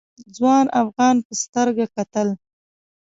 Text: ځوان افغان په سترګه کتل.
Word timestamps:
ځوان 0.35 0.65
افغان 0.83 1.15
په 1.25 1.33
سترګه 1.43 1.85
کتل. 1.95 2.27